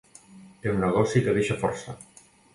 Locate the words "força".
1.67-1.97